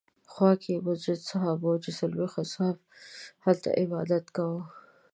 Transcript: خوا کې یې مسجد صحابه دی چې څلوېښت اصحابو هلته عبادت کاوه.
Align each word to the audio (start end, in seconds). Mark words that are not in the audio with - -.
خوا 0.31 0.51
کې 0.61 0.71
یې 0.75 0.83
مسجد 0.87 1.19
صحابه 1.29 1.69
دی 1.73 1.81
چې 1.83 1.91
څلوېښت 1.99 2.37
اصحابو 2.43 2.85
هلته 3.45 3.69
عبادت 3.81 4.25
کاوه. 4.35 4.61